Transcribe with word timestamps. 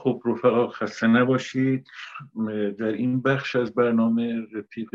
خب 0.00 0.22
رفقا 0.24 0.68
خسته 0.68 1.06
نباشید. 1.06 1.86
در 2.78 2.92
این 2.92 3.22
بخش 3.22 3.56
از 3.56 3.74
برنامه 3.74 4.46
رفیق 4.52 4.90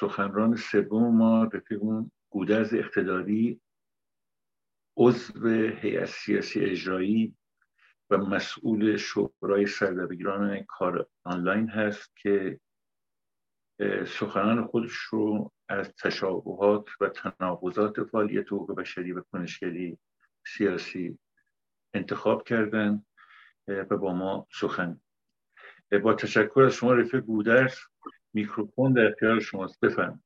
سخنران 0.00 0.56
سوم 0.56 1.16
ما 1.16 1.44
رفیق 1.44 1.80
گودرز 2.30 2.74
اقتداری 2.74 3.60
عضو 4.96 5.48
هیئت 5.48 6.06
سیاسی 6.06 6.60
اجرایی 6.60 7.36
و 8.10 8.16
مسئول 8.16 8.96
شورای 8.96 9.66
سردبیران 9.66 10.64
کار 10.68 11.06
آنلاین 11.24 11.68
هست 11.68 12.16
که 12.16 12.60
سخنان 14.06 14.66
خودش 14.66 14.92
رو 14.92 15.52
از 15.68 15.94
تشابهات 16.02 16.88
و 17.00 17.08
تناقضات 17.08 18.04
فعالیت 18.04 18.46
حقوق 18.46 18.74
بشری 18.74 19.12
و 19.12 19.20
کنشگری 19.32 19.98
سیاسی 20.46 21.18
انتخاب 21.94 22.44
کردن. 22.44 23.04
و 23.68 23.98
با 23.98 24.12
ما 24.12 24.46
سخن. 24.52 25.00
با 26.04 26.14
تشکر 26.14 26.60
از 26.60 26.72
شما 26.72 26.92
رفیق 26.92 27.20
گودرس 27.20 27.78
میکروفون 28.32 28.92
در 28.92 29.06
اختیار 29.06 29.40
شماست. 29.40 29.80
بفرمایید. 29.80 30.24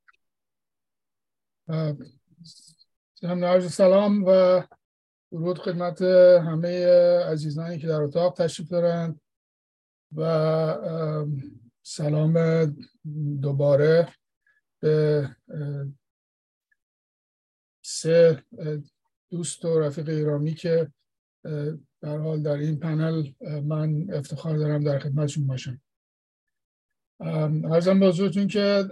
سلام 3.68 4.24
و 4.24 4.62
درود 5.32 5.58
خدمت 5.58 6.02
همه 6.02 6.86
عزیزانی 7.26 7.78
که 7.78 7.86
در 7.86 8.00
اتاق 8.00 8.34
تشریف 8.34 8.68
دارند 8.68 9.20
و 10.16 10.24
سلام 11.82 12.64
دوباره 13.40 14.14
به 14.80 15.28
سه 17.82 18.44
دوست 19.30 19.64
و 19.64 19.80
رفیق 19.80 20.08
ایرامی 20.08 20.54
که 20.54 20.92
در 22.00 22.18
حال 22.18 22.42
در 22.42 22.52
این 22.56 22.78
پنل 22.78 23.32
من 23.64 24.06
افتخار 24.12 24.56
دارم 24.56 24.84
در 24.84 24.98
خدمتشون 24.98 25.46
باشم. 25.46 25.80
ارزم 27.64 28.00
به 28.00 28.06
حضورتون 28.06 28.46
که 28.46 28.84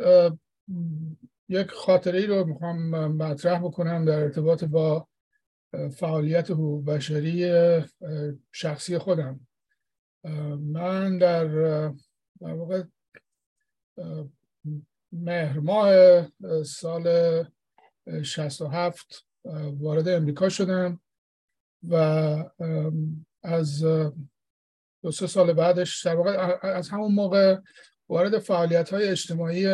یک 1.49 1.71
خاطره 1.71 2.19
ای 2.19 2.27
رو 2.27 2.45
می‌خوام 2.45 3.07
مطرح 3.13 3.59
بکنم 3.59 4.05
در 4.05 4.19
ارتباط 4.19 4.65
با 4.65 5.09
فعالیت 5.93 6.51
حقوق 6.51 6.85
بشری 6.85 7.51
شخصی 8.53 8.99
خودم. 8.99 9.41
من 10.59 11.19
در 11.19 11.47
در 12.41 12.53
واقع 12.53 12.83
مهر 15.13 15.59
ماه 15.59 15.93
سال 16.63 17.45
67 18.23 19.27
وارد 19.79 20.09
امریکا 20.09 20.49
شدم. 20.49 21.01
و 21.91 21.95
از 23.43 23.83
دو 25.03 25.11
سه 25.13 25.27
سال 25.27 25.53
بعدش 25.53 26.07
در 26.07 26.17
واقع 26.17 26.59
از 26.63 26.89
همون 26.89 27.15
موقع 27.15 27.59
وارد 28.09 28.39
فعالیت 28.39 28.91
های 28.91 29.09
اجتماعی 29.09 29.67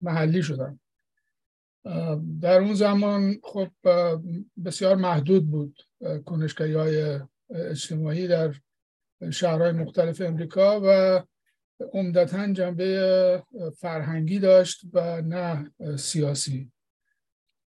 محلی 0.00 0.42
شدم. 0.42 0.80
در 2.40 2.60
اون 2.60 2.74
زمان 2.74 3.40
خب 3.42 3.68
بسیار 4.64 4.96
محدود 4.96 5.50
بود 5.50 5.82
کنشگری 6.24 6.74
های 6.74 7.20
اجتماعی 7.50 8.28
در 8.28 8.54
شهرهای 9.30 9.72
مختلف 9.72 10.20
امریکا 10.20 10.80
و 10.84 11.20
عمدتا 11.92 12.52
جنبه 12.52 13.42
فرهنگی 13.78 14.38
داشت 14.38 14.80
و 14.92 15.22
نه 15.22 15.72
سیاسی. 15.96 16.71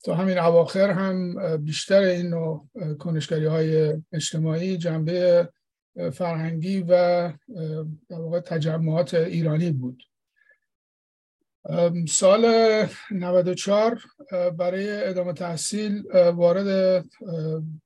تا 0.04 0.16
همین 0.16 0.38
اواخر 0.38 0.90
هم 0.90 1.36
بیشتر 1.58 2.02
این 2.02 2.28
نوع 2.28 2.68
کنشگری 3.00 3.46
های 3.46 3.94
اجتماعی 4.12 4.78
جنبه 4.78 5.50
فرهنگی 6.14 6.82
و 6.82 6.88
در 8.10 8.20
واقع 8.20 8.40
تجمعات 8.40 9.14
ایرانی 9.14 9.72
بود. 9.72 10.04
سال 12.10 12.46
94 13.12 14.02
برای 14.58 15.04
ادامه 15.04 15.34
تحصیل 15.34 16.04
وارد 16.36 17.06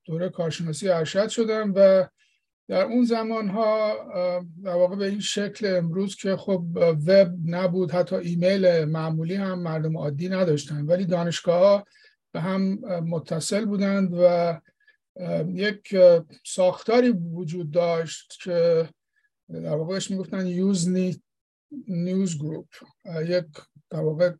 دوره 0.06 0.30
کارشناسی 0.30 0.90
ارشد 0.90 1.30
شدم 1.30 1.74
و 1.76 2.08
در 2.68 2.84
اون 2.84 3.06
زمان 3.06 3.48
ها 3.48 3.96
در 4.64 4.74
واقع 4.74 4.96
به 4.96 5.06
این 5.06 5.20
شکل 5.20 5.76
امروز 5.76 6.16
که 6.16 6.36
خب 6.36 6.64
وب 7.08 7.32
نبود 7.46 7.92
حتی 7.92 8.16
ایمیل 8.16 8.86
معمولی 8.86 9.36
هم 9.36 9.60
مردم 9.60 9.98
عادی 9.98 10.30
نداشتن. 10.30 10.86
ولی 10.86 11.06
دانشگاه 11.06 11.60
ها 11.60 11.86
به 12.38 12.44
هم 12.44 12.62
متصل 13.10 13.66
بودند 13.66 14.14
و 14.14 14.62
یک 15.48 15.96
ساختاری 16.46 17.10
وجود 17.10 17.72
داشت 17.72 18.40
که 18.44 18.90
در 19.50 19.76
واقعش 19.76 20.12
می‌گفتن 20.12 20.48
یوز 20.48 20.90
نیوز 21.88 22.38
گروپ. 22.38 22.68
یک 23.26 23.46
در 23.90 24.02
واقع 24.02 24.34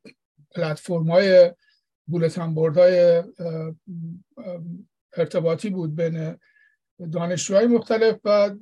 پلتفرم 0.56 1.12
های 1.12 1.52
بولتن 2.08 2.54
های 2.54 3.24
ارتباطی 5.14 5.70
بود 5.70 5.96
بین 5.96 6.38
دانشجوهای 7.12 7.68
مختلف 7.68 8.20
و 8.24 8.56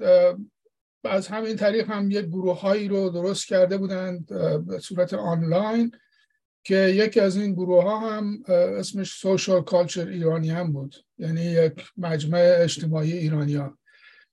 از 1.03 1.27
همین 1.27 1.55
طریق 1.55 1.89
هم 1.89 2.11
یک 2.11 2.25
گروه 2.25 2.59
هایی 2.59 2.87
رو 2.87 3.09
درست 3.09 3.47
کرده 3.47 3.77
بودند 3.77 4.25
به 4.67 4.79
صورت 4.79 5.13
آنلاین. 5.13 5.91
که 6.65 6.75
یکی 6.75 7.19
از 7.19 7.37
این 7.37 7.53
گروه 7.53 7.83
ها 7.83 8.17
هم 8.17 8.43
اسمش 8.47 9.11
سوشال 9.11 9.63
کالچر 9.63 10.07
ایرانی 10.07 10.49
هم 10.49 10.71
بود. 10.71 10.95
یعنی 11.17 11.41
یک 11.41 11.83
مجمع 11.97 12.55
اجتماعی 12.57 13.13
ایرانی 13.13 13.55
ها 13.55 13.77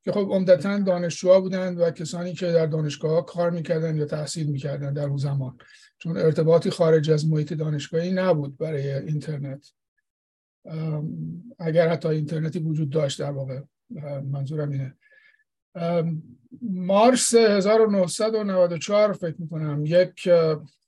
که 0.05 0.13
خب 0.13 0.29
عمدتا 0.31 0.79
دانشجوها 0.79 1.41
بودند 1.41 1.81
و 1.81 1.91
کسانی 1.91 2.35
که 2.35 2.53
در 2.53 2.67
دانشگاه 2.67 3.11
ها 3.11 3.23
کار 3.23 3.51
می‌کردن 3.51 3.97
یا 3.97 4.05
تحصیل 4.05 4.47
می‌کردن 4.47 4.93
در 4.93 5.07
اون 5.07 5.17
زمان. 5.17 5.59
چون 5.99 6.17
ارتباطی 6.17 6.71
خارج 6.71 7.11
از 7.11 7.29
محیط 7.29 7.53
دانشگاهی 7.53 8.13
نبود 8.13 8.59
برای 8.59 8.93
اینترنت. 8.93 9.73
اگر 11.59 11.89
حتی 11.89 12.09
اینترنتی 12.09 12.59
وجود 12.59 12.91
داشت 12.91 13.21
در 13.21 13.31
واقع. 13.31 13.61
منظورم 14.31 14.71
اینه. 14.71 14.95
مارس 16.63 17.35
1994 17.35 19.13
فکر 19.13 19.37
می‌کنم 19.39 19.83
یک 19.87 20.29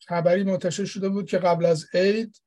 خبری 0.08 0.42
منتشر 0.42 0.84
شده 0.84 1.08
بود 1.08 1.28
که 1.28 1.38
قبل 1.38 1.64
از 1.64 1.86
عید 1.94 2.40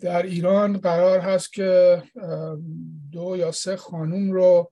در 0.00 0.22
ایران 0.22 0.78
قرار 0.78 1.20
هست 1.20 1.52
که 1.52 2.02
دو 3.12 3.36
یا 3.38 3.52
سه 3.52 3.76
خانوم 3.76 4.32
رو 4.32 4.70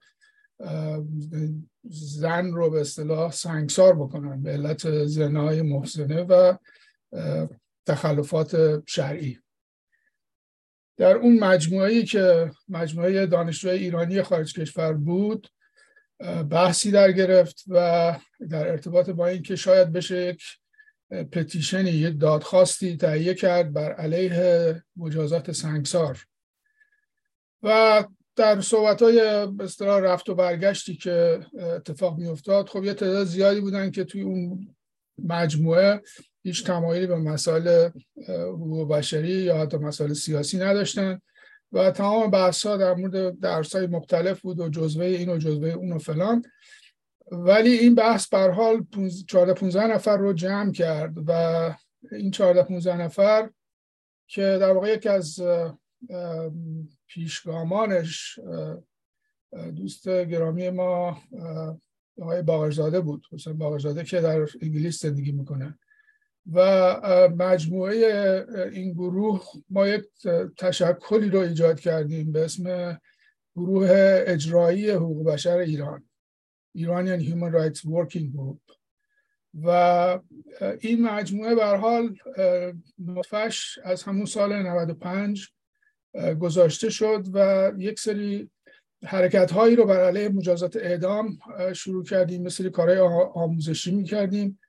زن 1.89 2.51
رو 2.51 2.69
به 2.69 2.81
اصطلاح 2.81 3.31
سنگسار 3.31 3.95
بکنن 3.95 4.43
به 4.43 4.51
علت 4.51 5.05
زنای 5.05 5.61
محسنه 5.61 6.23
و 6.23 6.57
تخلفات 7.85 8.83
شرعی. 8.87 9.39
در 10.97 11.15
اون 11.15 11.39
مجموعه 11.39 12.03
که 12.03 12.51
مجموعه 12.67 13.25
دانشجوی 13.25 13.71
ایرانی 13.71 14.21
خارج 14.21 14.59
کشور 14.59 14.93
بود 14.93 15.47
بحثی 16.49 16.91
در 16.91 17.11
گرفت 17.11 17.63
و 17.67 18.15
در 18.49 18.67
ارتباط 18.67 19.09
با 19.09 19.27
اینکه 19.27 19.55
شاید 19.55 19.91
بشه 19.91 20.21
یک 20.21 20.43
پتیشنی 21.09 21.89
یک 21.89 22.19
دادخواستی 22.19 22.97
تهیه 22.97 23.33
کرد 23.33 23.73
بر 23.73 23.93
علیه 23.93 24.83
مجازات 24.95 25.51
سنگسار. 25.51 26.25
و 27.63 28.03
در 28.35 28.61
صحبت 28.61 29.01
های 29.01 29.19
اصطلاح 29.59 29.99
رفت 29.99 30.29
و 30.29 30.35
برگشتی 30.35 30.95
که 30.95 31.39
اتفاق 31.59 32.17
می 32.17 32.27
افتاد 32.27 32.69
خب 32.69 32.83
یه 32.83 32.93
تعداد 32.93 33.25
زیادی 33.25 33.61
بودن 33.61 33.91
که 33.91 34.03
توی 34.03 34.21
اون 34.21 34.75
مجموعه 35.17 36.01
هیچ 36.43 36.65
تمایلی 36.65 37.07
به 37.07 37.15
مسائل 37.15 37.89
حقوق 38.27 38.91
بشری 38.91 39.31
یا 39.31 39.57
حتی 39.57 39.77
مسائل 39.77 40.13
سیاسی 40.13 40.57
نداشتن 40.57 41.21
و 41.71 41.91
تمام 41.91 42.31
بحث 42.31 42.65
ها 42.65 42.77
در 42.77 42.93
مورد 42.93 43.39
درس 43.39 43.75
های 43.75 43.87
مختلف 43.87 44.41
بود 44.41 44.59
و 44.59 44.69
جزوه 44.69 45.05
این 45.05 45.29
و 45.29 45.37
جزوه 45.37 45.69
اون 45.69 45.91
و 45.91 45.99
فلان. 45.99 46.43
ولی 47.31 47.69
این 47.69 47.95
بحث 47.95 48.29
بر 48.29 48.49
حال 48.49 48.85
14 49.27 49.53
15 49.53 49.87
نفر 49.87 50.17
رو 50.17 50.33
جمع 50.33 50.71
کرد 50.71 51.13
و 51.27 51.73
این 52.11 52.31
14 52.31 52.63
15 52.63 52.97
نفر 52.97 53.49
که 54.27 54.41
در 54.41 54.71
واقع 54.71 54.93
یکی 54.93 55.09
از 55.09 55.41
پیشگامانش 57.07 58.39
دوست 59.75 60.09
گرامی 60.09 60.69
ما 60.69 61.17
آقای 62.21 62.41
باقرزاده 62.41 63.01
بود. 63.01 63.25
حسین 63.31 63.57
باقرزاده 63.57 64.03
که 64.03 64.21
در 64.21 64.47
انگلیس 64.61 65.01
زندگی 65.01 65.31
می‌کنه. 65.31 65.79
و 66.53 67.29
مجموعه 67.37 68.45
این 68.71 68.93
گروه 68.93 69.43
ما 69.69 69.87
یک 69.87 70.03
تشکلی 70.57 71.29
رو 71.29 71.39
ایجاد 71.39 71.79
کردیم 71.79 72.31
به 72.31 72.45
اسم 72.45 72.97
گروه 73.55 73.89
اجرایی 74.27 74.89
حقوق 74.89 75.27
بشر 75.27 75.57
ایران. 75.57 76.09
Iranian 76.75 77.21
Human 77.21 77.51
Rights 77.51 77.81
Working 77.81 78.35
Group. 78.35 78.75
و 79.63 79.69
این 80.79 81.01
مجموعه 81.01 81.55
بر 81.55 81.75
حال 81.75 82.15
نطفش 82.99 83.79
از 83.83 84.03
همون 84.03 84.25
سال 84.25 84.61
95 84.61 85.47
گذاشته 86.39 86.89
شد 86.89 87.25
و 87.33 87.71
یک 87.77 87.99
سری 87.99 88.49
حرکت 89.05 89.51
هایی 89.51 89.75
رو 89.75 89.85
بر 89.85 90.03
علیه 90.03 90.29
مجازات 90.29 90.75
اعدام 90.75 91.39
شروع 91.73 92.03
کردیم. 92.03 92.43
مثل 92.43 92.69
کارهای 92.69 92.99
آموزشی 93.33 93.95
می‌کردیم 93.95 94.59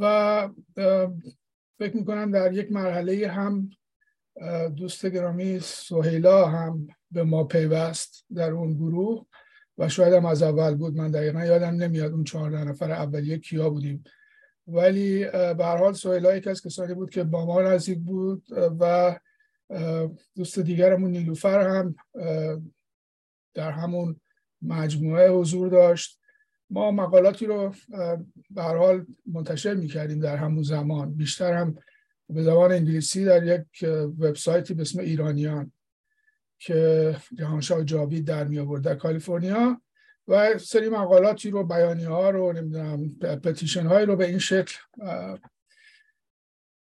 و 0.00 0.48
فکر 1.78 1.96
می‌کنم 1.96 2.30
در 2.30 2.52
یک 2.52 2.72
مرحله 2.72 3.28
هم 3.28 3.70
دوست 4.76 5.06
گرامی 5.06 5.60
سهیلا 5.60 6.46
هم 6.46 6.88
به 7.10 7.22
ما 7.22 7.44
پیوست 7.44 8.24
در 8.34 8.50
اون 8.50 8.74
گروه. 8.74 9.26
و 9.80 9.88
شاید 9.88 10.14
هم 10.14 10.26
از 10.26 10.42
اول 10.42 10.74
بود. 10.74 10.96
من 10.96 11.10
دقیقا 11.10 11.44
یادم 11.44 11.74
نمیاد 11.74 12.12
اون 12.12 12.24
چهارده 12.24 12.64
نفر 12.64 12.90
اولیه 12.90 13.38
کیا 13.38 13.70
بودیم. 13.70 14.04
ولی 14.66 15.24
به 15.30 15.64
هر 15.64 15.76
حال 15.76 15.92
سهیلا 15.92 16.36
یک 16.36 16.46
از 16.46 16.62
کسانی 16.62 16.94
بود 16.94 17.10
که 17.10 17.24
با 17.24 17.46
ما 17.46 17.62
نزدیک 17.62 17.98
بود 17.98 18.42
و 18.80 19.18
دوست 20.36 20.58
دیگرمون 20.58 21.10
نیلوفر 21.10 21.68
هم 21.68 21.94
در 23.54 23.70
همون 23.70 24.20
مجموعه 24.62 25.30
حضور 25.30 25.68
داشت. 25.68 26.20
ما 26.70 26.90
مقالاتی 26.90 27.46
رو 27.46 27.74
به 28.50 28.62
حال 28.62 29.06
منتشر 29.26 29.74
می‌کردیم 29.74 30.20
در 30.20 30.36
همون 30.36 30.62
زمان. 30.62 31.14
بیشتر 31.14 31.52
هم 31.52 31.78
به 32.28 32.42
زبان 32.42 32.72
انگلیسی 32.72 33.24
در 33.24 33.44
یک 33.44 33.88
وبسایتی 34.18 34.74
به 34.74 34.82
اسم 34.82 35.00
ایرانیان. 35.00 35.72
که 36.60 37.16
جهانشاه 37.34 37.84
جاوید 37.84 38.26
در 38.26 38.44
می 38.44 38.58
آورد 38.58 38.82
در 38.82 38.94
کالیفرنیا 38.94 39.80
و 40.28 40.58
سری 40.58 40.88
مقالاتی 40.88 41.50
رو 41.50 41.64
بیانی 41.64 42.04
ها 42.04 42.30
رو 42.30 42.52
نمی‌دونم 42.52 43.08
پتیشن 43.18 43.86
هایی 43.86 44.06
رو 44.06 44.16
به 44.16 44.26
این 44.26 44.38
شکل 44.38 44.74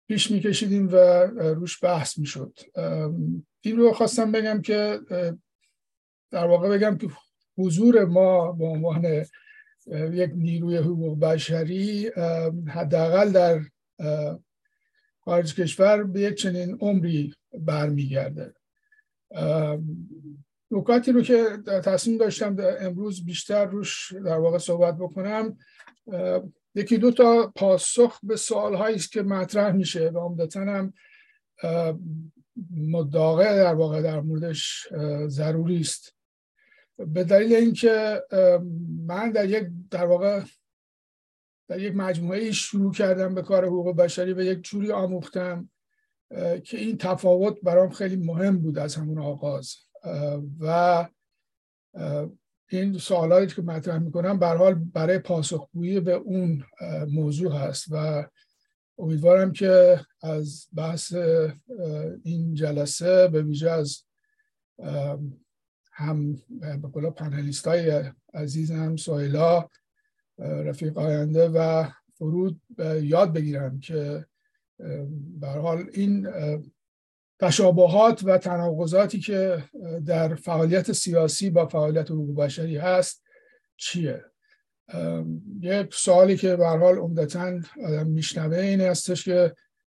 پیش 0.07 0.31
میکشیدیم 0.31 0.87
و 0.87 0.95
روش 1.33 1.83
بحث 1.83 2.17
می‌شد. 2.17 2.53
این 3.61 3.77
رو 3.77 3.93
خواستم 3.93 4.31
بگم 4.31 4.61
که 4.61 4.99
در 6.31 6.47
واقع 6.47 6.69
بگم 6.69 6.97
که 6.97 7.07
حضور 7.57 8.05
ما 8.05 8.51
به 8.51 8.65
عنوان 8.65 9.25
یک 10.11 10.31
نیروی 10.35 10.77
حقوق 10.77 11.19
بشری 11.19 12.11
حداقل 12.67 13.31
در 13.31 13.61
خارج 15.19 15.55
کشور 15.55 16.03
به 16.03 16.21
یک 16.21 16.35
چنین 16.35 16.77
عمری 16.81 17.33
برمیگرده. 17.53 18.53
نکاتی 20.71 21.11
رو 21.11 21.21
که 21.21 21.57
تصمیم 21.65 22.17
داشتم 22.17 22.55
امروز 22.79 23.25
بیشتر 23.25 23.65
روش 23.65 24.13
در 24.13 24.37
واقع 24.37 24.57
صحبت 24.57 24.97
بکنم 24.97 25.57
یکی 26.75 26.97
دو 26.97 27.11
تا 27.11 27.53
پاسخ 27.55 28.19
به 28.23 28.35
سوال 28.35 28.75
هایی 28.75 28.95
است 28.95 29.11
که 29.11 29.21
مطرح 29.21 29.71
میشه 29.71 30.09
و 30.09 30.19
عمدتا 30.19 30.59
هم 30.59 30.93
مداقع 32.71 33.55
در 33.55 33.73
واقع 33.73 34.01
در 34.01 34.21
موردش 34.21 34.87
ضروری 35.27 35.79
است. 35.79 36.15
به 36.97 37.23
دلیل 37.23 37.53
اینکه 37.53 38.23
من 39.05 39.31
در 39.31 39.49
یک 39.49 39.67
در 39.91 40.05
واقع 40.05 40.41
در 41.67 41.79
یک 41.79 41.95
مجموعه 41.95 42.51
شروع 42.51 42.93
کردم 42.93 43.35
به 43.35 43.41
کار 43.41 43.65
حقوق 43.65 43.95
بشری 43.95 44.33
و 44.33 44.41
یک 44.41 44.61
جوری 44.61 44.91
آموختم 44.91 45.69
که 46.63 46.77
این 46.77 46.97
تفاوت 46.97 47.61
برام 47.63 47.89
خیلی 47.89 48.15
مهم 48.15 48.59
بود 48.59 48.77
از 48.77 48.95
همون 48.95 49.19
آغاز. 49.19 49.75
و 50.59 51.07
این 52.67 52.97
سوالاتی 52.97 53.55
که 53.55 53.61
مطرح 53.61 53.97
می‌کنم 53.97 54.39
به 54.39 54.47
حال 54.47 54.73
برای 54.73 55.19
پاسخگویی 55.19 55.99
به 55.99 56.13
اون 56.13 56.63
موضوع 57.07 57.55
هست 57.55 57.85
و 57.91 58.27
امیدوارم 58.97 59.51
که 59.51 59.99
از 60.23 60.67
بحث 60.75 61.13
این 62.23 62.53
جلسه 62.53 63.27
به 63.27 63.41
ویژه 63.41 63.69
از 63.69 64.03
هم 65.91 66.33
به 66.59 66.87
قول 66.93 67.09
پنلیست 67.09 67.67
های 67.67 68.03
عزیزم 68.33 68.95
سایلا 68.95 69.67
رفیق 70.39 70.97
آینده 70.97 71.49
و 71.49 71.85
فرود 72.13 72.61
یاد 73.01 73.33
بگیرم 73.33 73.79
که 73.79 74.25
به 75.39 75.47
حال 75.47 75.89
این 75.93 76.27
تشابهات 77.39 78.21
و 78.23 78.37
تناقضاتی 78.37 79.19
که 79.19 79.63
در 80.05 80.35
فعالیت 80.35 80.91
سیاسی 80.91 81.49
با 81.49 81.65
فعالیت 81.65 82.11
حقوق 82.11 82.35
بشری 82.35 82.77
هست 82.77 83.23
چیه؟ 83.77 84.25
یک 85.61 85.93
سوالی 85.93 86.37
که 86.37 86.55
به 86.55 86.67
حال 86.67 86.97
عمدتا 86.97 87.59
میشنوه 88.05 88.57
این 88.57 88.81
هستش 88.81 89.25
که 89.25 89.55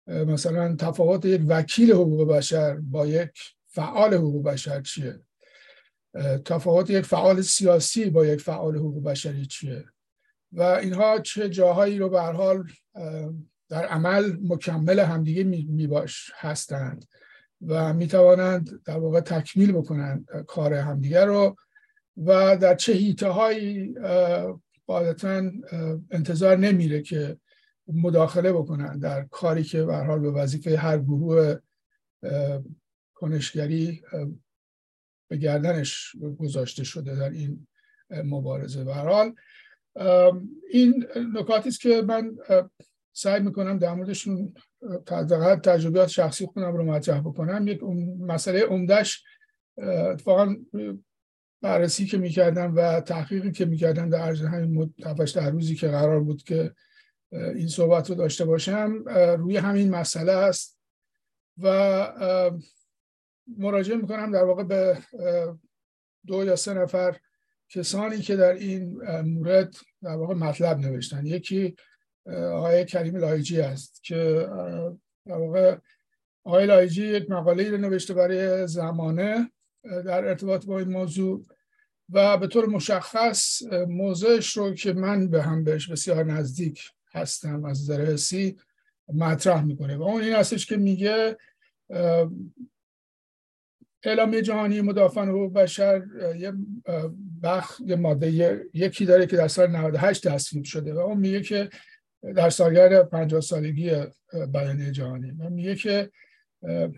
مثلا 0.08 0.76
تفاوت 0.76 1.26
یک 1.26 1.42
وکیل 1.48 1.92
حقوق 1.92 2.28
بشر 2.28 2.76
با 2.76 3.08
یک 3.08 3.32
فعال 3.66 4.14
حقوق 4.14 4.44
بشر 4.44 4.82
چیه؟ 4.82 5.20
تفاوت 6.46 6.90
یک 6.90 7.06
فعال 7.06 7.42
سیاسی 7.42 8.10
با 8.10 8.26
یک 8.26 8.42
فعال 8.42 8.76
حقوق 8.76 9.04
بشری 9.04 9.46
چیه؟ 9.46 9.86
و 10.52 10.62
اینها 10.62 11.20
چه 11.20 11.50
جاهایی 11.50 11.98
رو 11.98 12.10
به 12.10 12.22
حال 12.22 12.68
در 13.70 13.86
عمل 13.86 14.38
مکمل 14.42 15.00
همدیگه 15.00 15.44
می 15.44 15.88
باش 15.88 16.32
هستند 16.36 17.06
و 17.68 17.94
می 17.94 18.08
توانند 18.08 18.84
در 18.84 18.98
واقع 18.98 19.20
تکمیل 19.20 19.72
بکنند 19.72 20.30
کار 20.48 20.74
همدیگه 20.74 21.26
رو 21.26 21.56
و 22.18 22.58
در 22.58 22.76
چه 22.76 22.94
هیته 22.94 23.30
هایی 23.30 23.94
قاعدتا 24.88 25.52
انتظار 26.12 26.58
نمیره 26.58 27.02
که 27.02 27.38
مداخله 27.88 28.54
بکنن 28.54 29.00
در 29.00 29.26
کاری 29.32 29.64
که 29.64 29.84
به 29.84 29.96
حال 29.96 30.20
به 30.20 30.32
وظیفه 30.32 30.78
هر 30.78 31.00
گروه 31.00 31.56
کنشگری 33.14 34.02
به 35.28 35.38
گردنش 35.38 36.16
گذاشته 36.40 36.84
شده 36.84 37.16
در 37.16 37.30
این 37.30 37.68
مبارزه. 38.10 38.84
به 38.84 39.34
این 40.72 41.06
نکاتی 41.34 41.70
است 41.70 41.82
که 41.82 42.02
من 42.02 42.38
سعی 43.14 43.40
می‌کنم 43.40 43.78
در 43.78 43.94
موردشون 43.94 44.54
تجربیات 45.64 46.08
شخصی 46.08 46.46
خودم 46.46 46.78
رو 46.78 46.84
مطرح 46.84 47.20
بکنم. 47.20 47.68
یک 47.68 47.84
مسئله 48.20 48.64
عمدهش 48.64 49.24
اتفاقا 49.78 50.56
بررسی 51.62 52.06
که 52.06 52.18
می‌کردم 52.18 52.76
و 52.76 53.02
تحقیقی 53.02 53.52
که 53.52 53.66
می‌کردم 53.66 54.10
در 54.10 54.20
عرض 54.20 54.42
همین 54.42 54.94
تفش 55.04 55.32
در 55.32 55.50
روزی 55.50 55.76
که 55.76 55.88
قرار 55.88 56.20
بود 56.20 56.44
که 56.44 56.74
این 57.32 57.68
صحبت 57.68 58.10
رو 58.10 58.16
داشته 58.16 58.46
باشم 58.46 59.04
روی 59.38 59.58
همین 59.58 59.90
مسئله 59.90 60.32
است 60.32 60.80
و 61.58 61.68
مراجعه 63.58 63.98
می‌کنم 63.98 64.32
در 64.32 64.44
واقع 64.44 64.64
به 64.64 64.98
دو 66.28 66.46
یا 66.46 66.56
سه 66.56 66.74
نفر 66.74 67.18
کسانی 67.70 68.18
که 68.18 68.36
در 68.36 68.54
این 68.54 69.02
مورد 69.22 69.76
در 70.04 70.16
واقع 70.16 70.34
مطلب 70.34 70.78
نوشتن. 70.78 71.26
یکی 71.26 71.76
آقای 72.36 72.86
کریم 72.86 73.16
لایجی 73.16 73.62
است 73.62 74.04
که 74.04 74.50
در 75.26 75.38
واقع 75.38 75.78
آقای 76.44 76.66
لایجی 76.66 77.08
یک 77.08 77.32
مقاله 77.32 77.72
رو 77.72 77.78
نوشته 77.78 78.14
برای 78.14 78.68
زمانه 78.68 79.52
در 79.84 80.26
ارتباط 80.26 80.66
با 80.66 80.80
این 80.80 80.90
موضوع 80.90 81.46
و 82.10 82.38
به 82.38 82.48
طور 82.48 82.66
مشخص 82.66 83.62
موضوعش 83.88 84.58
رو 84.58 84.74
که 84.74 84.94
من 84.94 85.30
به 85.30 85.42
هم 85.42 85.64
بهش 85.64 85.88
بسیار 85.88 86.24
نزدیک 86.24 86.82
هستم 87.12 87.66
از 87.66 87.82
نظر 87.82 88.06
حسی 88.06 88.58
مطرح 89.14 89.64
می‌کنه 89.64 89.98
و 89.98 90.04
اون 90.04 90.22
این 90.22 90.34
هستش 90.34 90.66
که 90.66 90.78
میگه 90.78 91.38
اعلامیه 94.04 94.42
جهانی 94.42 94.82
مدافعان 94.82 95.30
حقوق 95.30 95.54
بشر 95.54 96.04
یه 96.38 96.54
بخ 97.44 97.82
یه 97.86 97.96
ماده 97.96 98.32
یکی 98.74 99.06
داره 99.06 99.26
که 99.26 99.38
در 99.38 99.48
سال 99.48 99.68
98 99.68 100.28
تصویب 100.28 100.64
شده 100.64 100.94
و 100.94 100.98
اون 100.98 101.18
میگه 101.18 101.42
که 101.42 101.70
در 102.36 102.50
سالگرد 102.50 103.10
50 103.10 103.42
سالگی 103.42 103.92
بیانیه 104.54 104.92
جهانی. 104.92 105.32
و 105.32 105.50
میگه 105.50 105.76
که 105.76 106.12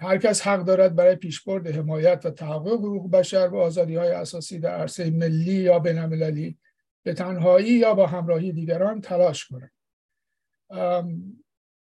هر 0.02 0.18
کس 0.18 0.42
حق 0.42 0.66
دارد 0.66 0.96
برای 0.96 1.16
پیشبرد 1.16 1.68
حمایت 1.68 2.22
و 2.26 2.30
تحقق 2.30 2.68
حقوق 2.68 3.12
بشر 3.12 3.48
و 3.48 3.58
آزادی 3.58 3.96
های 3.96 4.12
اساسی 4.12 4.60
در 4.60 4.76
عرصه 4.76 5.10
ملی 5.10 5.54
یا 5.54 5.80
بین‌المللی 5.80 6.58
به 7.04 7.14
تنهایی 7.14 7.74
یا 7.74 7.94
با 7.94 8.08
همراهی 8.08 8.52
دیگران 8.52 9.02
تلاش 9.02 9.48
کنند. 9.48 9.72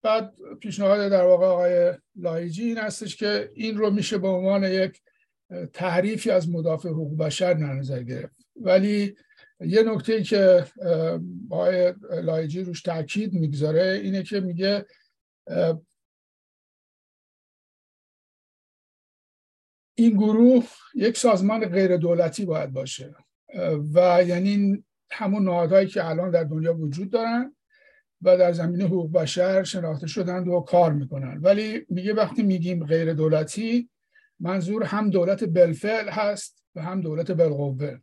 بعد 0.03 0.33
پیشنهاد 0.59 1.11
در 1.11 1.23
واقع 1.23 1.45
آقای 1.45 1.93
لایجی 2.15 2.63
این 2.63 2.77
هستش 2.77 3.15
که 3.15 3.51
این 3.53 3.77
رو 3.77 3.89
میشه 3.89 4.17
به 4.17 4.27
عنوان 4.27 4.63
یک 4.63 5.01
تعریفی 5.73 6.31
از 6.31 6.49
مدافع 6.49 6.89
حقوق 6.89 7.17
بشر 7.17 7.53
در 7.53 7.73
نظر 7.73 8.03
گرفت. 8.03 8.35
ولی 8.55 9.15
یه 9.65 9.83
نکته 9.83 10.23
که 10.23 10.65
آقای 11.49 11.93
لایجی 12.23 12.63
روش 12.63 12.81
تاکید 12.81 13.33
می‌گذاره 13.33 13.99
اینه 14.03 14.23
که 14.23 14.39
میگه 14.39 14.85
این 19.95 20.11
گروه 20.17 20.65
یک 20.95 21.17
سازمان 21.17 21.65
غیر 21.65 21.97
دولتی 21.97 22.45
باید 22.45 22.71
باشه 22.71 23.15
و 23.93 24.23
یعنی 24.27 24.83
همون 25.11 25.43
نهادهایی 25.43 25.87
که 25.87 26.05
الان 26.05 26.31
در 26.31 26.43
دنیا 26.43 26.77
وجود 26.77 27.09
دارن 27.09 27.55
و 28.21 28.37
در 28.37 28.53
زمینه 28.53 28.85
حقوق 28.85 29.11
بشر 29.11 29.63
شناخته 29.63 30.07
شدند 30.07 30.47
و 30.47 30.59
کار 30.59 30.93
می‌کنن. 30.93 31.37
ولی 31.37 31.85
میگه 31.89 32.13
وقتی 32.13 32.43
میگیم 32.43 32.85
غیر 32.85 33.13
دولتی 33.13 33.89
منظور 34.39 34.83
هم 34.83 35.09
دولت 35.09 35.43
بلفعل 35.43 36.09
هست 36.09 36.63
و 36.75 36.81
هم 36.81 37.01
دولت 37.01 37.31
بالقوه 37.31 37.99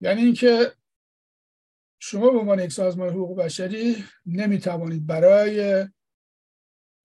یعنی 0.00 0.22
اینکه 0.22 0.72
شما 1.98 2.30
به 2.30 2.38
عنوان 2.38 2.58
یک 2.58 2.72
سازمان 2.72 3.08
حقوق 3.08 3.38
بشری 3.38 4.04
نمی‌توانید 4.26 5.06
برای 5.06 5.86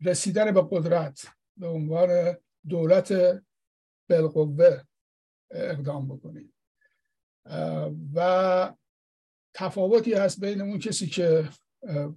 رسیدن 0.02 0.52
به 0.52 0.68
قدرت 0.72 1.28
به 1.58 1.68
عنوان 1.68 2.38
دولت 2.70 3.42
بالقوه 4.10 4.82
اقدام 5.52 6.08
بکنید. 6.08 6.54
و 8.14 8.74
تفاوتی 9.54 10.14
هست 10.14 10.40
بین 10.40 10.62
اون 10.62 10.80
کسی 10.80 11.08
که 11.08 11.50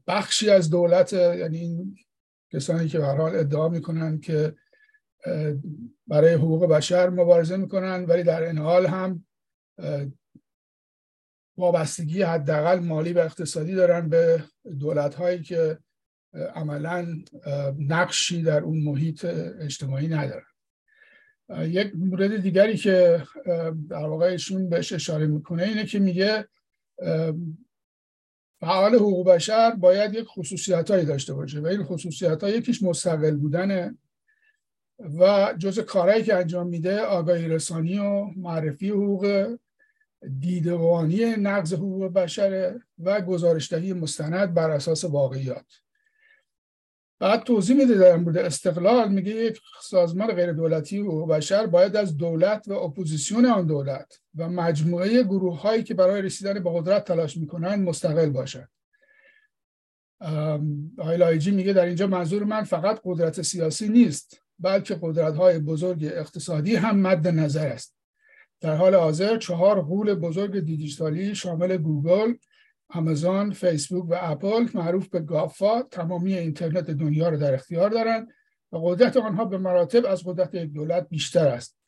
بخشی 0.07 0.51
از 0.51 0.71
دولت 0.71 1.13
یعنی 1.13 1.59
این 1.59 1.97
کسانی 2.53 2.89
که 2.89 2.99
به 2.99 3.07
حال 3.07 3.37
ادعا 3.37 3.69
می‌کنن 3.69 4.21
که 4.21 4.57
برای 6.07 6.35
حقوق 6.35 6.67
بشر 6.67 7.11
مبارزه 7.11 7.57
می‌کنن 7.57 8.05
ولی 8.05 8.23
در 8.23 8.43
این 8.43 8.59
حال 8.59 8.87
هم 8.87 9.27
وابستگی 11.57 12.23
حداقل 12.23 12.79
مالی 12.79 13.13
و 13.13 13.19
اقتصادی 13.19 13.75
دارن 13.75 14.09
به 14.09 14.45
دولت 14.81 15.15
هایی 15.15 15.43
که 15.43 15.79
عملا 16.55 17.07
نقشی 17.79 18.43
در 18.43 18.61
اون 18.61 18.83
محیط 18.83 19.25
اجتماعی 19.61 20.09
ندارن. 20.09 20.45
یک 21.61 21.93
مورد 21.97 22.37
دیگری 22.37 22.77
که 22.77 23.23
در 23.89 24.07
واقع 24.07 24.27
ایشون 24.27 24.69
بهش 24.69 24.93
اشاره 24.93 25.27
می‌کنه 25.27 25.63
اینه 25.63 25.87
که 25.87 25.99
میگه 25.99 26.49
فعال 28.61 28.95
حقوق 28.95 29.29
بشر 29.29 29.71
باید 29.71 30.15
یک 30.15 30.25
خصوصیت 30.25 30.91
هایی 30.91 31.05
داشته 31.05 31.35
باشه 31.35 31.61
و 31.61 31.67
این 31.67 31.83
خصوصیت 31.83 32.45
ها 32.45 32.51
یکیش 32.51 32.83
مستقل 32.83 33.37
بودنه 33.37 33.99
و 35.19 35.55
جز 35.59 35.79
کارهایی 35.79 36.25
که 36.25 36.35
انجام 36.35 36.67
میده 36.67 37.01
آگاهی 37.01 37.49
رسانی 37.49 37.99
و 37.99 38.25
معرفی 38.37 38.89
حقوق 38.89 39.57
دیدوانی 40.41 41.25
نقض 41.25 41.75
حقوق 41.75 42.13
بشره 42.13 42.81
و 42.99 43.21
گزارشدهی 43.21 43.93
مستند 43.93 44.55
بر 44.55 44.71
اساس 44.71 45.05
واقعیات. 45.05 45.67
بعد 47.19 47.43
توضیح 47.43 47.77
میده 47.77 47.95
در 47.95 48.17
مورد 48.17 48.37
استقلال 48.37 49.13
میگه 49.13 49.33
یک 49.33 49.61
سازمان 49.83 50.33
غیر 50.33 50.53
دولتی 50.53 50.99
حقوق 50.99 51.29
بشر 51.29 51.67
باید 51.67 51.97
از 51.97 52.17
دولت 52.17 52.69
و 52.69 52.73
اپوزیسیون 52.73 53.47
آن 53.47 53.67
دولت 53.67 54.21
و 54.37 54.49
مجموعه 54.49 55.23
گروه 55.23 55.61
هایی 55.61 55.83
که 55.83 55.95
برای 55.95 56.23
رسیدن 56.23 56.63
به 56.63 56.71
قدرت 56.75 57.05
تلاش 57.05 57.37
می‌کنن 57.37 57.75
مستقل 57.75 58.31
باشد 58.31 58.69
آقای 60.99 61.17
لاهیجی 61.17 61.51
میگه 61.51 61.73
در 61.73 61.85
اینجا 61.85 62.07
منظور 62.07 62.45
من 62.45 62.63
فقط 62.63 63.01
قدرت 63.05 63.43
سیاسی 63.43 63.89
نیست 63.89 64.41
بلکه 64.59 64.99
قدرت 65.03 65.35
های 65.35 65.59
بزرگ 65.59 66.05
اقتصادی 66.05 66.77
هم 66.77 66.99
مد 66.99 67.29
نظر 67.29 67.67
است. 67.67 67.95
در 68.65 68.77
حال 68.77 68.95
حاضر 68.95 69.37
چهار 69.37 69.83
غول 69.83 70.15
بزرگ 70.15 70.61
دیجیتالی 70.61 71.35
شامل 71.35 71.77
گوگل، 71.77 72.35
آمازون، 72.89 73.51
فیسبوک 73.51 74.05
و 74.11 74.15
اپل 74.21 74.69
معروف 74.75 75.09
به 75.09 75.21
گافا 75.21 75.83
تمامی 75.83 76.35
اینترنت 76.35 76.91
دنیا 76.91 77.29
را 77.29 77.37
در 77.37 77.55
اختیار 77.55 77.91
دارند 77.91 78.29
و 78.73 78.77
قدرت 78.77 79.17
آنها 79.17 79.45
به 79.45 79.59
مراتب 79.59 80.07
از 80.07 80.23
قدرت 80.25 80.55
یک 80.55 80.73
دولت 80.73 81.07
بیشتر 81.09 81.49
است. 81.49 81.79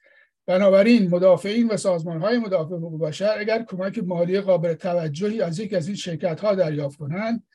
بنابراین 0.47 1.09
مدافعین 1.09 1.69
و 1.69 1.77
سازمان 1.77 2.21
های 2.21 2.39
مدافع 2.39 2.75
حقوق 2.75 3.01
بشر 3.01 3.39
اگر 3.39 3.63
کمک 3.63 3.99
مالی 3.99 4.41
قابل 4.41 4.75
توجهی 4.75 5.43
از 5.43 5.59
یکی 5.59 5.75
از 5.75 5.87
این 5.87 5.97
شرکت 5.97 6.41
ها 6.41 6.55
دریافت 6.55 6.99
کنند 6.99 7.47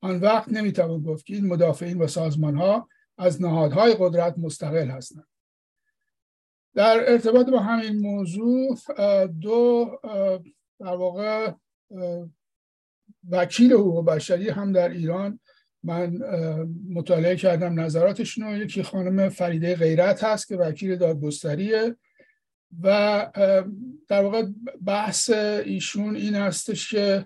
آن 0.00 0.20
وقت 0.20 0.48
نمی‌توان 0.48 1.02
گفت 1.02 1.26
که 1.26 1.34
این 1.34 1.46
مدافعین 1.46 1.98
و 1.98 2.06
سازمان 2.06 2.56
ها 2.56 2.88
از 3.18 3.42
نهادهای 3.42 3.96
قدرت 3.98 4.38
مستقل 4.38 4.88
هستند 4.88 5.26
در 6.74 7.12
ارتباط 7.12 7.46
با 7.46 7.58
همین 7.58 7.98
موضوع 7.98 8.76
دو 9.40 9.90
در 10.80 10.96
واقع 10.96 11.52
وکیل 13.30 13.72
حقوق 13.72 14.06
بشری 14.06 14.48
هم 14.48 14.72
در 14.72 14.88
ایران. 14.88 15.40
من 15.82 16.18
مطالعه 16.90 17.36
کردم 17.36 17.80
نظراتشون 17.80 18.56
یکی 18.56 18.82
خانم 18.82 19.28
فریده 19.28 19.76
غیرت 19.76 20.24
هست 20.24 20.48
که 20.48 20.56
وکیل 20.56 20.96
دادگستریه 20.96 21.96
و 22.82 23.26
در 24.08 24.22
واقع 24.22 24.46
بحث 24.86 25.30
ایشون 25.64 26.16
این 26.16 26.34
هستش 26.34 26.90
که 26.90 27.24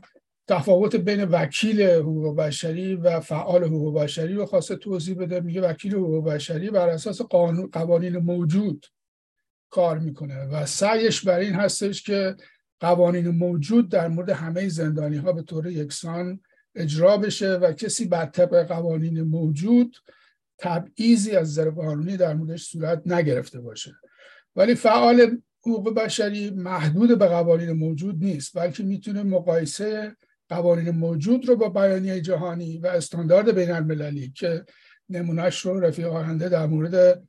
تفاوت 0.49 0.97
بین 0.97 1.25
وکیل 1.25 1.83
حقوق 1.83 2.37
بشری 2.37 2.95
و 2.95 3.21
فعال 3.21 3.65
حقوق 3.65 4.03
بشری 4.03 4.35
رو 4.35 4.47
خواسته 4.47 4.77
توضیح 4.77 5.17
بده. 5.17 5.41
میگه 5.41 5.61
وکیل 5.61 5.95
حقوق 5.95 6.25
بشری 6.25 6.71
بر 6.71 6.89
اساس 6.89 7.23
قانون 7.23 7.69
قوانین 7.73 8.17
موجود. 8.17 8.87
کار 9.75 9.99
می‌کنه 9.99 10.45
و 10.45 10.67
سعیش 10.67 11.25
بر 11.25 11.39
این 11.39 11.55
هستش 11.55 12.03
که 12.03 12.37
قوانین 12.81 13.29
موجود 13.29 13.91
در 13.91 14.09
مورد 14.09 14.31
همه 14.31 14.69
زندانی 14.69 15.17
ها 15.17 15.33
به 15.33 15.43
طور 15.43 15.67
یکسان 15.67 16.41
اجرا 16.75 17.17
بشه 17.17 17.55
و 17.55 17.73
کسی 17.73 18.05
بر 18.05 18.27
طبق 18.27 18.67
قوانین 18.67 19.23
موجود 19.23 19.97
تبعیضی 20.59 21.31
از 21.31 21.49
نظر 21.49 21.71
قانونی 21.71 22.17
در 22.17 22.35
موردش 22.35 22.65
صورت 22.65 23.03
نگرفته 23.07 23.61
باشه. 23.61 23.93
ولی 24.57 24.75
فعال 24.75 25.39
حقوق 25.61 25.95
بشری 25.95 26.51
محدود 26.51 27.19
به 27.19 27.27
قوانین 27.27 27.73
موجود 27.73 28.25
نیست 28.25 28.59
بلکه 28.59 28.83
می‌تونه 28.83 29.23
مقایسه 29.23 30.17
قوانین 30.49 30.91
موجود 30.91 31.49
رو 31.49 31.57
با 31.57 31.69
بیانیه 31.69 32.21
جهانی 32.21 32.79
و 32.79 32.87
استاندارد 32.87 33.55
بین 33.55 33.71
المللی 33.71 34.33
که 34.37 34.65
نمونهش 35.09 35.61
رو 35.61 35.81
رفیق 35.81 36.13
آینده 36.13 36.49
در 36.49 36.67
مورد 36.67 37.23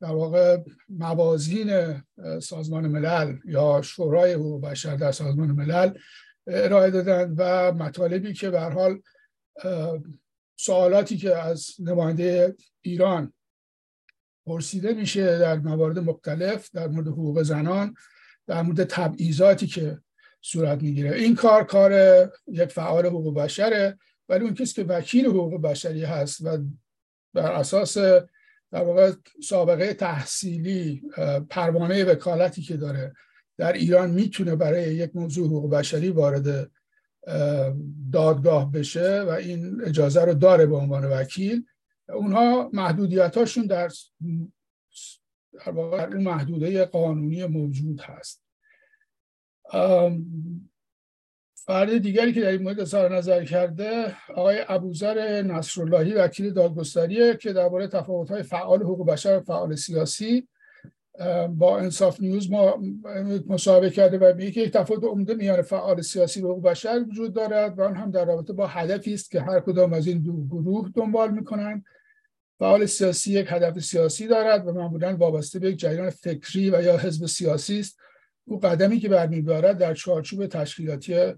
در 0.00 0.12
واقع 0.12 0.58
موازین 0.88 2.02
سازمان 2.42 2.86
ملل 2.86 3.36
یا 3.44 3.82
شورای 3.82 4.32
حقوق 4.32 4.62
بشر 4.62 4.96
در 4.96 5.12
سازمان 5.12 5.50
ملل 5.50 5.98
ارائه 6.46 6.90
دادن 6.90 7.34
و 7.36 7.72
مطالبی 7.72 8.32
که 8.32 8.50
به 8.50 8.60
حال 8.60 9.02
سوالاتی 10.56 11.16
که 11.16 11.36
از 11.36 11.70
نماینده 11.78 12.56
ایران 12.80 13.32
پرسیده 14.46 14.94
میشه 14.94 15.38
در 15.38 15.56
موارد 15.56 15.98
مختلف 15.98 16.70
در 16.70 16.88
مورد 16.88 17.08
حقوق 17.08 17.42
زنان 17.42 17.94
در 18.46 18.62
مورد 18.62 18.84
تبعیضاتی 18.84 19.66
که 19.66 19.98
صورت 20.42 20.82
می‌گیره. 20.82 21.16
این 21.16 21.34
کار 21.34 21.64
کار 21.64 21.92
یک 22.46 22.68
فعال 22.68 23.06
حقوق 23.06 23.34
بشره 23.34 23.98
ولی 24.28 24.44
اون 24.44 24.54
کسی 24.54 24.74
که 24.74 24.82
وکیل 24.82 25.26
حقوق 25.26 25.62
بشری 25.62 26.04
هست 26.04 26.40
و 26.44 26.58
بر 27.34 27.52
اساس 27.52 27.96
در 28.72 28.84
واقع 28.84 29.12
سابقه 29.42 29.94
تحصیلی 29.94 31.02
پروانه 31.50 32.04
وکالتی 32.04 32.62
که 32.62 32.76
داره 32.76 33.14
در 33.56 33.72
ایران 33.72 34.10
می‌تونه 34.10 34.56
برای 34.56 34.94
یک 34.94 35.16
موضوع 35.16 35.46
حقوق 35.46 35.70
بشری 35.70 36.10
وارد 36.10 36.70
دادگاه 38.12 38.72
بشه 38.72 39.22
و 39.22 39.28
این 39.28 39.82
اجازه 39.84 40.24
رو 40.24 40.34
داره 40.34 40.66
به 40.66 40.76
عنوان 40.76 41.04
وکیل. 41.04 41.66
اونها 42.08 42.70
محدودیت 42.72 43.36
هاشون 43.36 43.66
در 43.66 43.90
در 45.52 45.70
واقع 45.70 46.04
اون 46.04 46.22
محدوده 46.22 46.84
قانونی 46.84 47.46
موجود 47.46 48.00
هست. 48.00 48.42
فرد 51.68 51.98
دیگری 51.98 52.32
که 52.32 52.40
در 52.40 52.48
این 52.48 52.62
مورد 52.62 52.80
اظهار 52.80 53.16
نظر 53.16 53.44
کرده 53.44 54.16
آقای 54.34 54.64
ابوذر 54.68 55.42
نصراللهی 55.42 56.12
وکیل 56.12 56.52
دادگستریه 56.52 57.36
که 57.36 57.52
درباره 57.52 57.86
تفاوت‌های 57.86 58.42
فعال 58.42 58.82
حقوق 58.82 59.06
بشر 59.06 59.36
و 59.36 59.40
فعال 59.40 59.74
سیاسی 59.74 60.48
با 61.48 61.78
انصاف 61.78 62.20
نیوز 62.20 62.50
ما 62.50 62.82
مصاحبه 63.46 63.90
کرده 63.90 64.18
و 64.18 64.34
میگه 64.36 64.50
که 64.50 64.60
یک 64.60 64.72
تفاوت 64.72 65.04
عمده 65.04 65.34
میان 65.34 65.62
فعال 65.62 66.02
سیاسی 66.02 66.42
و 66.42 66.48
حقوق 66.48 66.62
بشر 66.62 67.04
وجود 67.08 67.34
دارد 67.34 67.78
و 67.78 67.82
آن 67.82 67.96
هم 67.96 68.10
در 68.10 68.24
رابطه 68.24 68.52
با 68.52 68.66
هدفی 68.66 69.14
است 69.14 69.30
که 69.30 69.40
هر 69.40 69.60
کدام 69.60 69.92
از 69.92 70.06
این 70.06 70.22
دو 70.22 70.46
گروه 70.46 70.90
دنبال 70.94 71.30
می‌کنند. 71.30 71.84
فعال 72.58 72.86
سیاسی 72.86 73.32
یک 73.32 73.46
هدف 73.50 73.78
سیاسی 73.78 74.26
دارد 74.26 74.68
و 74.68 74.72
معمولا 74.72 75.16
وابسته 75.16 75.58
به 75.58 75.70
یک 75.70 75.78
جریان 75.78 76.10
فکری 76.10 76.70
و 76.70 76.82
یا 76.82 76.98
حزب 76.98 77.26
سیاسی 77.26 77.80
است. 77.80 77.98
او 78.44 78.60
قدمی 78.60 78.98
که 78.98 79.08
برمیدارد 79.08 79.78
در 79.78 79.94
چارچوب 79.94 80.46
تشکیلاتی 80.46 81.34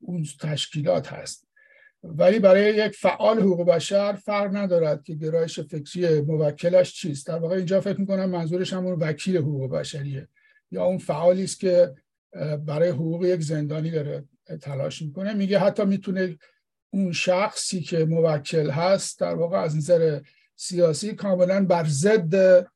اون 0.00 0.26
تشکیلات 0.40 1.12
هست. 1.12 1.46
ولی 2.02 2.38
برای 2.38 2.74
یک 2.74 2.92
فعال 2.92 3.38
حقوق 3.38 3.66
بشر 3.66 4.12
فرق 4.12 4.56
ندارد 4.56 5.02
که 5.02 5.14
گرایش 5.14 5.60
فکری 5.60 6.20
موکلش 6.20 6.94
چیست. 6.94 7.26
در 7.26 7.38
واقع 7.38 7.56
اینجا 7.56 7.80
فکر 7.80 8.00
می‌کنم 8.00 8.30
منظورش 8.30 8.72
همون 8.72 8.92
وکیل 8.92 9.36
حقوق 9.36 9.70
بشریه. 9.70 10.28
یا 10.70 10.84
اون 10.84 10.98
فعالی 10.98 11.44
است 11.44 11.60
که 11.60 11.94
برای 12.66 12.88
حقوق 12.88 13.24
یک 13.24 13.40
زندانی 13.40 13.90
داره 13.90 14.24
تلاش 14.60 15.02
می‌کنه. 15.02 15.34
میگه 15.34 15.58
حتی 15.58 15.84
می‌تونه 15.84 16.38
اون 16.90 17.12
شخصی 17.12 17.80
که 17.80 18.04
موکل 18.04 18.70
هست 18.70 19.20
در 19.20 19.34
واقع 19.34 19.58
از 19.58 19.76
نظر 19.76 20.20
سیاسی 20.56 21.12
کاملا 21.12 21.64
بر 21.64 21.84
ضد 21.88 22.66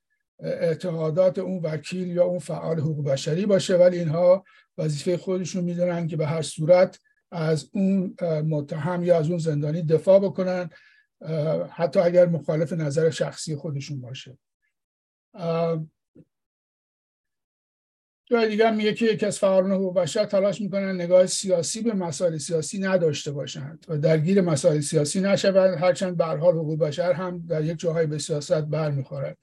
اعتقادات 0.40 1.38
اون 1.38 1.60
وکیل 1.62 2.08
یا 2.08 2.24
اون 2.24 2.38
فعال 2.38 2.80
حقوق 2.80 3.04
بشری 3.04 3.46
باشه. 3.46 3.76
ولی 3.76 3.98
اینها 3.98 4.44
وظیفه 4.78 5.16
خودشون 5.16 5.64
می‌دونن 5.64 6.06
که 6.06 6.16
به 6.16 6.26
هر 6.26 6.42
صورت 6.42 6.98
از 7.32 7.70
اون 7.72 8.16
متهم 8.22 9.04
یا 9.04 9.18
از 9.18 9.28
اون 9.28 9.38
زندانی 9.38 9.82
دفاع 9.82 10.18
بکنن 10.18 10.70
حتی 11.70 12.00
اگر 12.00 12.26
مخالف 12.26 12.72
نظر 12.72 13.10
شخصی 13.10 13.56
خودشون 13.56 14.00
باشه. 14.00 14.38
جای 18.30 18.49
دیگر 18.49 18.75
میگه 18.75 18.94
که 18.94 19.04
یکی 19.04 19.26
از 19.26 19.38
فعالان 19.38 19.72
حقوق 19.72 19.96
بشر 19.96 20.25
تلاش 20.25 20.60
می‌کنن 20.60 20.94
نگاه 20.94 21.26
سیاسی 21.26 21.82
به 21.82 21.92
مسائل 21.92 22.38
سیاسی 22.38 22.78
نداشته 22.78 23.32
باشند 23.32 23.87
و 23.88 23.99
درگیر 23.99 24.40
مسائل 24.40 24.80
سیاسی 24.80 25.20
نشوند. 25.20 25.78
هرچند 25.78 26.16
به 26.16 26.25
حال 26.25 26.54
حقوق 26.54 26.78
بشر 26.78 27.12
هم 27.12 27.46
در 27.49 27.64
یک 27.64 27.78
جاهای 27.78 28.06
به 28.06 28.18
سیاست 28.18 28.60
برمیخورد 28.60 29.38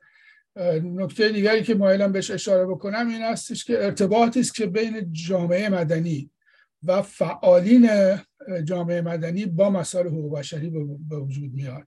نکته 0.84 1.29
دیگری 1.29 1.63
که 1.63 1.75
مایلم 1.75 2.12
بهش 2.12 2.32
اشاره 2.32 2.65
بکنم 2.65 3.08
این 3.08 3.24
استش 3.24 3.65
که 3.65 3.86
ارتباطی 3.86 4.39
است 4.39 4.56
که 4.56 4.65
بین 4.65 5.13
جامعه 5.13 5.70
مدنی 5.70 6.32
و 6.84 7.01
فعالین 7.01 7.89
جامعه 8.63 9.01
مدنی 9.01 9.46
با 9.46 9.69
مسائل 9.69 10.07
حقوق 10.07 10.39
بشری 10.39 10.69
به 11.10 11.17
وجود 11.17 11.53
میاد. 11.53 11.84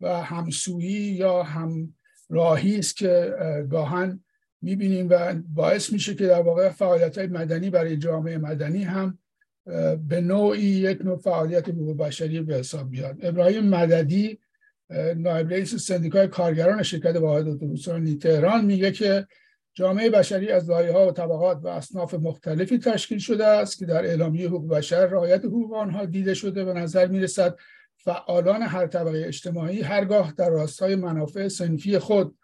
و 0.00 0.22
همسویی 0.22 1.12
یا 1.12 1.42
هم 1.42 1.94
راهی 2.28 2.78
است 2.78 2.96
که 2.96 3.34
گاهن 3.70 4.24
می‌بینیم 4.62 5.06
و 5.10 5.34
باعث 5.54 5.92
میشه 5.92 6.14
که 6.14 6.26
در 6.26 6.40
واقع 6.40 6.68
فعالیت 6.68 7.18
های 7.18 7.26
مدنی 7.26 7.70
برای 7.70 7.96
جامعه 7.96 8.38
مدنی 8.38 8.82
هم 8.82 9.18
به 10.08 10.20
نوعی 10.20 10.62
یک 10.62 11.02
نوع 11.02 11.16
فعالیت 11.16 11.68
حقوق 11.68 11.96
بشری 11.96 12.40
به 12.40 12.54
حساب 12.54 12.90
بیاد. 12.90 13.24
ابراهیم 13.24 13.64
مددی 13.64 14.38
نایب 15.16 15.50
رئیس 15.50 15.74
سندیکای 15.74 16.28
کارگران 16.28 16.82
شرکت 16.82 17.16
واحد 17.16 17.48
اتوبوسرانی 17.48 18.14
تهران 18.14 18.64
میگه 18.64 18.92
که 18.92 19.26
جامعه 19.80 20.10
بشری 20.10 20.48
از 20.48 20.70
لایه 20.70 20.92
ها 20.92 21.08
و 21.08 21.12
طبقات 21.12 21.58
و 21.62 21.68
اصناف 21.68 22.14
مختلفی 22.14 22.78
تشکیل 22.78 23.18
شده 23.18 23.46
است 23.46 23.78
که 23.78 23.86
در 23.86 24.06
اعلامیه 24.06 24.48
حقوق 24.48 24.68
بشر 24.68 25.06
رعایت 25.06 25.44
حقوق 25.44 25.74
آنها 25.74 26.04
دیده 26.04 26.34
شده 26.34 26.64
به 26.64 26.72
نظر 26.72 27.06
می‌رسد. 27.06 27.56
فعالان 27.96 28.62
هر 28.62 28.86
طبقه 28.86 29.22
اجتماعی 29.26 29.82
هرگاه 29.82 30.32
در 30.36 30.50
راستای 30.50 30.96
منافع 30.96 31.48
سنفی 31.48 31.98
خود 31.98 32.36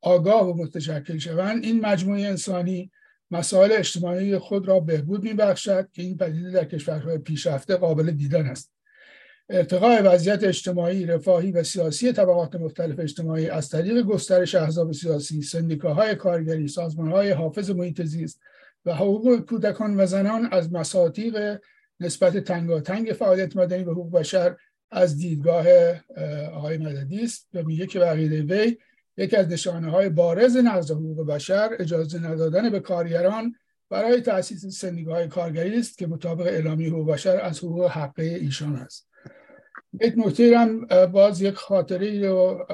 آگاه 0.00 0.50
و 0.50 0.62
متشکل 0.62 1.18
شوند 1.18 1.64
این 1.64 1.80
مجموعه 1.80 2.26
انسانی 2.26 2.90
مسائل 3.30 3.72
اجتماعی 3.72 4.38
خود 4.38 4.68
را 4.68 4.80
بهبود 4.80 5.22
میبخشد 5.22 5.88
که 5.92 6.02
این 6.02 6.16
پدیده 6.16 6.50
در 6.50 6.64
کشورهای 6.64 7.18
پیشرفته 7.18 7.76
قابل 7.76 8.10
دیدن 8.10 8.46
است. 8.46 8.73
ارتقاء 9.50 10.02
وضعیت 10.02 10.44
اجتماعی 10.44 11.06
رفاهی 11.06 11.52
و 11.52 11.62
سیاسی 11.62 12.12
طبقات 12.12 12.54
مختلف 12.54 12.98
اجتماعی 12.98 13.48
از 13.48 13.68
طریق 13.68 14.02
گسترش 14.02 14.54
احزاب 14.54 14.92
سیاسی 14.92 15.42
سندیکاهای 15.42 16.14
کارگری 16.14 16.68
سازمانهای 16.68 17.30
حافظ 17.30 17.70
محیط 17.70 18.02
زیست 18.02 18.40
و 18.84 18.94
حقوق 18.94 19.40
کودکان 19.40 20.00
و 20.00 20.06
زنان 20.06 20.48
از 20.52 20.72
مساطیق 20.72 21.60
نسبت 22.00 22.36
تنگاتنگ 22.36 23.12
فعالیت 23.12 23.56
مدنی 23.56 23.84
و 23.84 23.90
حقوق 23.90 24.12
بشر 24.12 24.56
از 24.90 25.16
دیدگاه 25.16 25.66
آقای 26.52 26.78
مددی 26.78 27.24
است 27.24 27.48
و 27.54 27.62
میگه 27.62 27.86
که 27.86 27.98
بقیده 27.98 28.42
وی 28.42 28.78
یکی 29.16 29.36
از 29.36 29.48
نشانه 29.48 29.90
های 29.90 30.08
بارز 30.08 30.56
نقض 30.56 30.90
حقوق 30.90 31.26
بشر 31.26 31.76
اجازه 31.80 32.18
ندادن 32.18 32.70
به 32.70 32.80
کارگران 32.80 33.54
برای 33.90 34.20
تأسیس 34.20 34.66
سندیکاهای 34.66 35.28
کارگری 35.28 35.78
است 35.78 35.98
که 35.98 36.06
مطابق 36.06 36.46
اعلامیه 36.46 36.90
حقوق 36.90 37.12
بشر 37.12 37.40
از 37.40 37.58
حقوق 37.58 37.90
حقه 37.90 38.22
ایشان 38.22 38.76
است. 38.76 39.08
یک 40.00 40.14
نکته 40.16 40.58
هم 40.58 40.86
باز 41.06 41.42
یک 41.42 41.54
خاطره 41.54 42.28
رو 42.28 42.66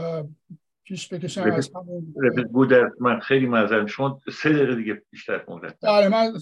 پیش 0.84 1.12
بکشم 1.12 1.42
از 1.42 1.70
همون. 1.74 2.14
من 3.00 3.20
خیلی 3.20 3.46
معذرم 3.46 3.86
شما 3.86 4.20
سه 4.32 4.48
دقیقه 4.48 4.76
دیگه 4.76 5.02
بیشتر 5.10 5.44
مونده 5.48 5.74
بله 5.82 6.08
من 6.08 6.38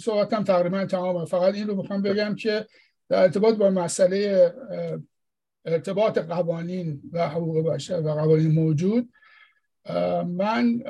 صحبتم 0.00 0.44
تقریبا 0.44 0.84
تمامه. 0.84 1.24
فقط 1.24 1.54
این 1.54 1.68
رو 1.68 1.76
می‌خوام 1.76 2.02
بگم 2.02 2.34
که 2.34 2.66
در 3.08 3.22
ارتباط 3.22 3.56
با 3.56 3.70
مسئله 3.70 4.52
ارتباط 5.64 6.18
قوانین 6.18 7.02
و 7.12 7.28
حقوق 7.28 7.66
بشر 7.66 8.00
و 8.00 8.08
قوانین 8.08 8.52
موجود 8.52 9.08
من 10.26 10.82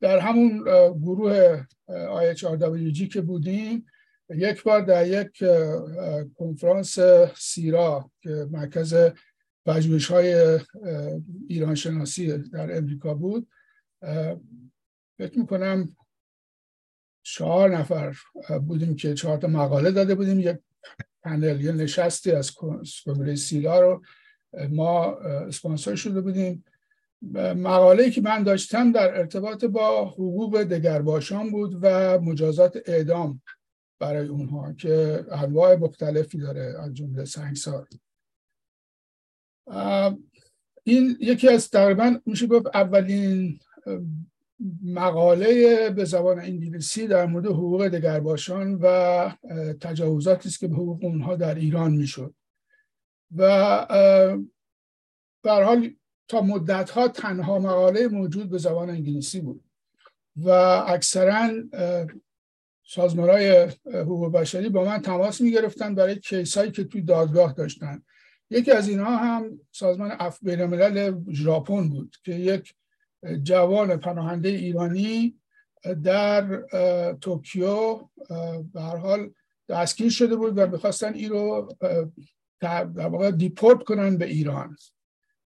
در 0.00 0.18
همون 0.18 0.64
گروه 0.92 1.64
4 2.36 2.56
که 3.12 3.20
بودیم 3.20 3.86
یک 4.36 4.62
بار 4.62 4.80
در 4.80 5.06
یک 5.06 5.44
کنفرانس 6.38 6.98
سیرا 7.36 8.10
که 8.20 8.48
مرکز 8.50 9.10
پژوهش 9.66 10.10
های 10.10 10.58
ایران 11.48 11.74
شناسی 11.74 12.38
در 12.38 12.76
امریکا 12.76 13.14
بود 13.14 13.48
فکر 15.18 15.38
می‌کنم 15.38 15.96
چهار 17.22 17.76
نفر 17.76 18.16
بودیم 18.66 18.96
که 18.96 19.14
چهار 19.14 19.38
تا 19.38 19.48
مقاله 19.48 19.90
داده 19.90 20.14
بودیم. 20.14 20.40
یک 20.40 20.58
پنل 21.22 21.60
یا 21.60 21.72
نشستی 21.72 22.32
از 22.32 22.50
کنگره 22.50 23.36
سیرا 23.36 23.80
رو 23.80 24.02
ما 24.70 25.14
اسپانسر 25.20 25.94
شده 25.94 26.20
بودیم. 26.20 26.64
مقاله 27.56 28.10
که 28.10 28.20
من 28.20 28.42
داشتم 28.42 28.92
در 28.92 29.18
ارتباط 29.18 29.64
با 29.64 30.04
حقوق 30.04 30.62
دگرباشان 30.62 31.50
بود 31.50 31.78
و 31.82 32.18
مجازات 32.20 32.78
اعدام. 32.86 33.42
برای 34.00 34.28
اونها 34.28 34.72
که 34.72 35.24
انواع 35.30 35.76
مختلفی 35.76 36.38
داره 36.38 36.74
از 36.80 36.94
جمله 36.94 37.24
سنگسار. 37.24 37.88
این 40.84 41.16
یکی 41.20 41.48
از 41.48 41.70
تقریبا 41.70 42.20
میشه 42.26 42.46
گفت 42.46 42.66
اولین 42.74 43.60
مقاله 44.84 45.90
به 45.90 46.04
زبان 46.04 46.38
انگلیسی 46.38 47.06
در 47.06 47.26
مورد 47.26 47.46
حقوق 47.46 47.88
دگرباشان 47.88 48.78
و 48.82 48.86
تجاوزاتی 49.80 50.48
است 50.48 50.60
که 50.60 50.68
به 50.68 50.74
حقوق 50.74 51.04
اونها 51.04 51.36
در 51.36 51.54
ایران 51.54 51.92
می‌شد. 51.92 52.34
و 53.36 53.86
به 55.42 55.50
حال 55.50 55.90
تا 56.28 56.40
مدت 56.40 56.90
ها 56.90 57.08
تنها 57.08 57.58
مقاله 57.58 58.08
موجود 58.08 58.50
به 58.50 58.58
زبان 58.58 58.90
انگلیسی 58.90 59.40
بود 59.40 59.64
و 60.36 60.50
اکثرا 60.86 61.50
سازمان 62.92 63.30
های 63.30 63.68
حقوق 63.84 64.32
بشری 64.32 64.68
با 64.68 64.84
من 64.84 65.02
تماس 65.02 65.40
می 65.40 65.50
گرفتن 65.52 65.94
برای 65.94 66.18
case 66.18 66.58
هایی 66.58 66.70
که 66.70 66.84
توی 66.84 67.02
دادگاه 67.02 67.52
داشتن. 67.52 68.02
یکی 68.50 68.70
از 68.72 68.88
اینها 68.88 69.16
هم 69.16 69.60
سازمان 69.72 70.12
عفو 70.18 70.38
بین 70.42 70.60
الملل 70.60 71.20
ژاپن 71.32 71.88
بود 71.88 72.16
که 72.24 72.32
یک 72.32 72.74
جوان 73.42 73.96
پناهنده 73.96 74.48
ایرانی 74.48 75.36
در 76.02 76.62
توکیو 77.20 78.00
به 78.72 78.80
هر 78.80 78.96
حال 78.96 79.30
دستگیر 79.68 80.10
شده 80.10 80.36
بود 80.36 80.58
و 80.58 80.66
می‌خواستن 80.66 81.14
این 81.14 81.30
رو 81.30 81.76
در 82.60 82.84
واقع 82.84 83.30
دیپورت 83.30 83.82
کنن 83.82 84.16
به 84.16 84.24
ایران. 84.24 84.76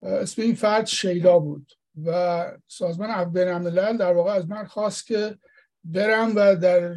اسم 0.01 0.41
این 0.41 0.55
فرد 0.55 0.85
شیدا 0.85 1.39
بود 1.39 1.71
و 2.05 2.45
سازمان 2.67 3.09
اف 3.09 3.27
بین 3.27 3.47
الملل 3.47 3.97
در 3.97 4.13
واقع 4.13 4.31
از 4.31 4.49
من 4.49 4.65
خواست 4.65 5.07
که 5.07 5.37
برم 5.83 6.31
و 6.35 6.55
در 6.55 6.95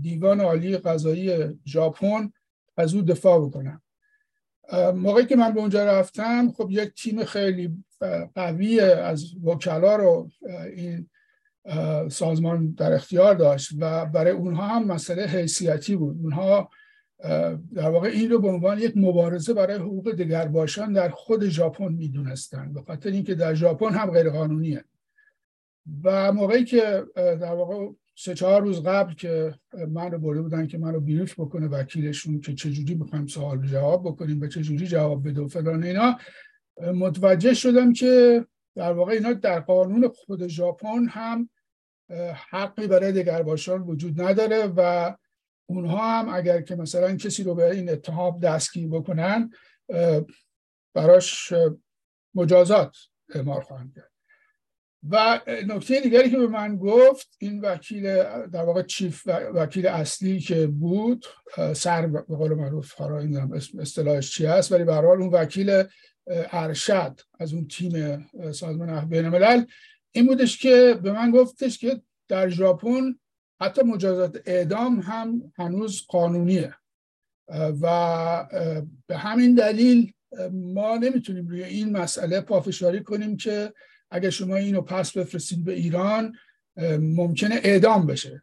دیوان 0.00 0.40
عالی 0.40 0.78
قضایی 0.78 1.58
ژاپن 1.66 2.32
از 2.76 2.94
او 2.94 3.02
دفاع 3.02 3.46
بکنم. 3.46 3.82
موقعی 4.94 5.26
که 5.26 5.36
من 5.36 5.52
به 5.52 5.60
اونجا 5.60 5.84
رفتم 5.84 6.52
خب 6.52 6.68
یک 6.70 7.02
تیم 7.02 7.24
خیلی 7.24 7.84
قوی 8.34 8.80
از 8.80 9.24
وکلا 9.44 9.96
رو 9.96 10.30
این 10.76 11.08
سازمان 12.10 12.70
در 12.70 12.92
اختیار 12.92 13.34
داشت 13.34 13.70
و 13.78 14.06
برای 14.06 14.32
اونها 14.32 14.66
هم 14.66 14.86
مسئله 14.86 15.26
حیثیتی 15.26 15.96
بود. 15.96 16.16
اونها 16.22 16.70
در 17.74 17.90
واقع 17.90 18.08
این 18.08 18.30
رو 18.30 18.38
به 18.40 18.48
عنوان 18.48 18.78
یک 18.78 18.92
مبارزه 18.96 19.54
برای 19.54 19.76
حقوق 19.76 20.44
باشان 20.52 20.92
در 20.92 21.08
خود 21.08 21.48
ژاپن 21.48 21.92
می‌دونستن 21.92 22.72
به 22.72 22.82
خاطر 22.82 23.10
اینکه 23.10 23.34
در 23.34 23.54
ژاپن 23.54 23.94
هم 23.94 24.10
غیر 24.10 24.30
قانونیه 24.30 24.84
و 26.04 26.32
موقعی 26.32 26.64
که 26.64 27.04
در 27.14 27.54
واقع 27.54 27.88
سه 28.20 28.34
چهار 28.34 28.62
روز 28.62 28.82
قبل 28.82 29.14
که 29.14 29.54
من 29.88 30.10
رو 30.10 30.18
برده 30.18 30.42
بودن 30.42 30.66
که 30.66 30.78
من 30.78 30.94
رو 30.94 31.00
بیروف 31.00 31.40
بکنه 31.40 31.66
وکیلشون 31.66 32.40
که 32.40 32.54
چجوری 32.54 32.94
بخوایم 32.94 33.26
سوال 33.26 33.66
جواب 33.66 34.02
بکنیم 34.04 34.40
و 34.40 34.46
چجوری 34.46 34.86
جواب 34.86 35.28
بده 35.28 35.40
و 35.40 35.48
فلان 35.48 35.84
اینا 35.84 36.18
متوجه 36.80 37.54
شدم 37.54 37.92
که 37.92 38.44
در 38.76 38.92
واقع 38.92 39.12
اینا 39.12 39.32
در 39.32 39.60
قانون 39.60 40.08
خود 40.08 40.46
ژاپن 40.46 41.06
هم 41.08 41.50
حقی 42.50 42.86
برای 42.86 43.12
دگرباشان 43.12 43.82
وجود 43.82 44.20
نداره 44.20 44.72
و 44.76 45.14
اونها 45.66 46.18
هم 46.18 46.28
اگر 46.28 46.60
که 46.60 46.76
مثلا 46.76 47.16
کسی 47.16 47.42
رو 47.42 47.54
به 47.54 47.70
این 47.70 47.90
اتهام 47.90 48.38
دستگیر 48.38 48.88
بکنن 48.88 49.50
براش 50.94 51.52
مجازات 52.34 52.96
اعمال 53.34 53.60
خواهند 53.60 53.94
کرد. 53.94 54.17
و 55.10 55.40
نکته 55.66 56.00
دیگری 56.00 56.30
که 56.30 56.36
به 56.36 56.46
من 56.46 56.76
گفت 56.76 57.36
این 57.38 57.60
وکیل 57.60 58.02
در 58.46 58.64
واقع 58.64 58.82
چیف 58.82 59.22
وکیل 59.54 59.86
اصلی 59.86 60.40
که 60.40 60.66
بود 60.66 61.26
سر 61.74 62.06
به 62.06 62.36
قول 62.36 62.54
معروف 62.54 62.94
حالا 62.94 63.48
اصطلاحش 63.80 64.34
چی 64.34 64.46
هست 64.46 64.72
ولی 64.72 64.84
به 64.84 64.96
اون 64.96 65.28
وکیل 65.28 65.82
ارشد 66.26 67.20
از 67.40 67.52
اون 67.52 67.68
تیم 67.68 68.26
سازمان 68.52 69.08
بین 69.08 69.24
الملل 69.24 69.64
این 70.12 70.26
بودش 70.26 70.58
که 70.58 70.98
به 71.02 71.12
من 71.12 71.30
گفتش 71.30 71.78
که 71.78 72.02
در 72.28 72.48
ژاپن 72.48 73.14
حتی 73.60 73.82
مجازات 73.82 74.42
اعدام 74.46 75.00
هم 75.00 75.52
هنوز 75.56 76.06
قانونیه. 76.08 76.74
و 77.82 78.46
به 79.06 79.16
همین 79.16 79.54
دلیل 79.54 80.12
ما 80.52 80.96
نمی‌تونیم 80.96 81.48
روی 81.48 81.64
این 81.64 81.96
مسئله 81.96 82.40
پافشاری 82.40 83.02
کنیم 83.02 83.36
که 83.36 83.72
اگر 84.10 84.30
شما 84.30 84.56
اینو 84.56 84.80
پس 84.80 85.16
بفرستید 85.16 85.64
به 85.64 85.72
ایران 85.72 86.32
ممکنه 87.00 87.60
اعدام 87.62 88.06
بشه. 88.06 88.42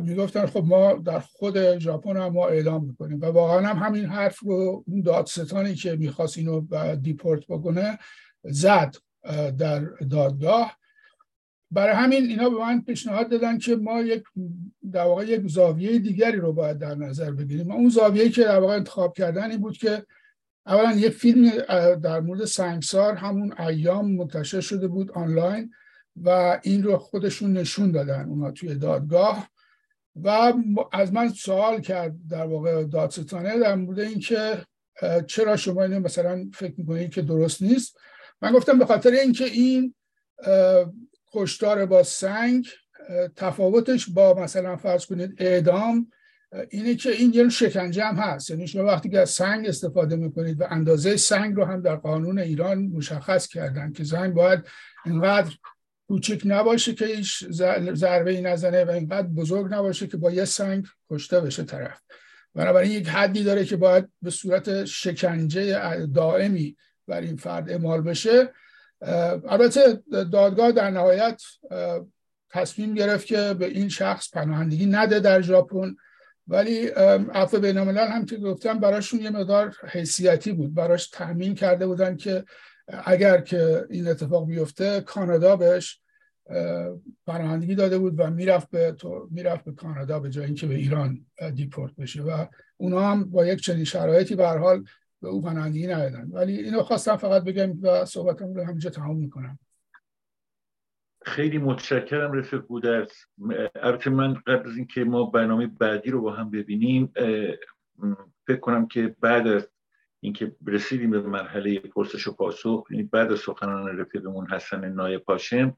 می‌گفتن 0.00 0.46
خب 0.46 0.64
ما 0.64 0.92
در 0.92 1.18
خود 1.18 1.78
ژاپن 1.78 2.16
هم 2.16 2.32
ما 2.32 2.48
اعدام 2.48 2.84
می‌کنیم. 2.84 3.20
و 3.20 3.24
واقعا 3.24 3.66
هم 3.66 3.76
همین 3.76 4.04
حرف 4.04 4.38
رو 4.38 4.84
اون 4.86 5.00
دادستانی 5.00 5.74
که 5.74 5.96
می‌خواست 5.96 6.38
اینو 6.38 6.66
دیپورت 6.96 7.46
بکنه 7.46 7.98
زد 8.44 8.96
در 9.58 9.80
دادگاه. 10.10 10.78
برای 11.70 11.94
همین 11.94 12.22
اینا 12.22 12.50
به 12.50 12.58
من 12.58 12.80
پیشنهاد 12.80 13.30
دادن 13.30 13.58
که 13.58 13.76
ما 13.76 14.00
یک 14.00 14.22
در 14.92 15.04
واقع 15.04 15.26
یک 15.26 15.48
زاویه 15.48 15.98
دیگری 15.98 16.36
رو 16.36 16.52
باید 16.52 16.78
در 16.78 16.94
نظر 16.94 17.30
بگیریم. 17.30 17.70
اون 17.70 17.88
زاویه 17.88 18.28
که 18.28 18.44
در 18.44 18.58
واقع 18.58 18.74
انتخاب 18.74 19.16
کردن 19.16 19.50
این 19.50 19.60
بود 19.60 19.76
که 19.76 20.06
اولا 20.68 20.92
یه 20.92 21.10
فیلم 21.10 21.50
در 21.94 22.20
مورد 22.20 22.44
سنگسار 22.44 23.14
همون 23.14 23.54
ایام 23.60 24.12
منتشر 24.12 24.60
شده 24.60 24.88
بود 24.88 25.12
آنلاین 25.12 25.72
و 26.22 26.60
این 26.62 26.82
رو 26.82 26.96
خودشون 26.96 27.52
نشون 27.52 27.92
دادن 27.92 28.28
اونا 28.28 28.50
توی 28.50 28.74
دادگاه. 28.74 29.48
و 30.22 30.52
از 30.92 31.12
من 31.12 31.28
سوال 31.28 31.80
کرد 31.80 32.14
در 32.30 32.46
واقع 32.46 32.84
دادستانه 32.84 33.58
در 33.58 33.74
مورد 33.74 33.98
اینکه 33.98 34.64
چرا 35.26 35.56
شما 35.56 35.82
اینو 35.82 36.00
مثلا 36.00 36.50
فکر 36.54 36.74
می‌کنید 36.76 37.10
که 37.10 37.22
درست 37.22 37.62
نیست؟ 37.62 37.98
من 38.42 38.52
گفتم 38.52 38.78
به 38.78 38.86
خاطر 38.86 39.10
اینکه 39.10 39.44
این 39.44 39.94
کشتار 41.32 41.86
با 41.86 42.02
سنگ 42.02 42.66
تفاوتش 43.36 44.10
با 44.10 44.34
مثلا 44.34 44.76
فرض 44.76 45.06
کنید 45.06 45.34
اعدام 45.38 46.10
اینه 46.70 46.94
که 46.94 47.10
این 47.10 47.32
یه 47.34 47.48
شکنجه 47.48 48.04
هم 48.04 48.16
هست. 48.16 48.50
یعنی 48.50 48.66
شما 48.66 48.84
وقتی 48.84 49.10
که 49.10 49.18
از 49.18 49.30
سنگ 49.30 49.68
استفاده 49.68 50.16
می‌کنید 50.16 50.60
و 50.60 50.64
اندازه 50.70 51.16
سنگ 51.16 51.56
رو 51.56 51.64
هم 51.64 51.82
در 51.82 51.96
قانون 51.96 52.38
ایران 52.38 52.78
مشخص 52.78 53.48
کردن 53.48 53.92
که 53.92 54.04
زنگ 54.04 54.34
باید 54.34 54.60
اینقدر 55.06 55.54
کوچک 56.08 56.42
نباشه 56.44 56.94
که 56.94 57.06
هیچ 57.06 57.44
ضربه 57.94 58.30
ای 58.30 58.40
نزنه 58.40 58.84
و 58.84 58.90
اینقدر 58.90 59.26
بزرگ 59.26 59.74
نباشه 59.74 60.06
که 60.06 60.16
با 60.16 60.30
یه 60.30 60.44
سنگ 60.44 60.86
کشته 61.10 61.40
بشه 61.40 61.62
طرف. 61.62 62.00
بنابراین 62.54 62.92
یک 62.92 63.08
حدی 63.08 63.44
داره 63.44 63.64
که 63.64 63.76
باید 63.76 64.08
به 64.22 64.30
صورت 64.30 64.84
شکنجه 64.84 66.06
دائمی 66.06 66.76
بر 67.08 67.20
این 67.20 67.36
فرد 67.36 67.70
اعمال 67.70 68.00
بشه. 68.00 68.52
البته 69.48 70.02
دادگاه 70.32 70.72
در 70.72 70.90
نهایت 70.90 71.42
تصمیم 72.50 72.94
گرفت 72.94 73.26
که 73.26 73.54
به 73.58 73.66
این 73.66 73.88
شخص 73.88 74.30
پناهندگی 74.30 74.86
نده 74.86 75.20
در 75.20 75.40
ژاپن. 75.40 75.96
ولی 76.48 76.86
عفو 77.34 77.58
بین 77.58 77.78
الملل 77.78 78.08
هم 78.08 78.24
که 78.24 78.36
گفتم 78.36 78.78
براشون 78.78 79.20
یه 79.20 79.30
مقدار 79.30 79.76
حیثیتی 79.88 80.52
بود. 80.52 80.74
براش 80.74 81.08
تأمین 81.10 81.54
کرده 81.54 81.86
بودن 81.86 82.16
که 82.16 82.44
اگر 83.04 83.40
که 83.40 83.86
این 83.90 84.08
اتفاق 84.08 84.46
بیفته 84.46 85.00
کانادا 85.00 85.56
بهش 85.56 86.00
پناهندگی 87.26 87.74
داده 87.74 87.98
بود 87.98 88.20
و 88.20 88.30
می‌رفت 88.30 88.70
به 88.70 88.96
می‌رفت 89.30 89.64
به 89.64 89.72
کانادا 89.72 90.20
به 90.20 90.30
جای 90.30 90.44
اینکه 90.44 90.66
به 90.66 90.74
ایران 90.74 91.26
دیپورت 91.54 91.96
بشه 91.96 92.22
و 92.22 92.46
اونا 92.76 93.00
هم 93.00 93.30
با 93.30 93.46
یک 93.46 93.60
چنین 93.60 93.84
شرایطی 93.84 94.34
به 94.34 94.46
حال 94.46 94.84
به 95.22 95.28
او 95.28 95.42
پناهندگی 95.42 95.86
ندادن. 95.86 96.28
ولی 96.32 96.56
اینو 96.56 96.82
خواستم 96.82 97.16
فقط 97.16 97.44
بگم 97.44 97.72
و 97.82 98.04
صحبتم 98.04 98.54
رو 98.54 98.64
همینجا 98.64 98.90
تمام 98.90 99.16
می‌کنم. 99.16 99.58
خیلی 101.28 101.58
متشکرم 101.58 102.32
رفیق 102.32 102.60
بودرس 102.60 103.24
البته 103.74 104.10
من 104.10 104.34
قبل 104.34 104.68
از 104.68 104.76
اینکه 104.76 105.04
ما 105.04 105.24
برنامه 105.24 105.66
بعدی 105.66 106.10
رو 106.10 106.20
با 106.20 106.32
هم 106.32 106.50
ببینیم 106.50 107.12
فکر 108.46 108.60
کنم 108.60 108.86
که 108.86 109.16
بعد 109.20 109.46
از 109.46 109.68
اینکه 110.20 110.56
رسیدیم 110.66 111.10
به 111.10 111.20
مرحله 111.20 111.78
پرسش 111.78 112.28
و 112.28 112.32
پاسخ 112.32 112.86
یعنی 112.90 113.02
بعد 113.02 113.32
از 113.32 113.38
سخنان 113.38 113.98
رفیقمون 113.98 114.46
حسن 114.46 114.92
نایب 114.92 115.20
پاشم 115.20 115.76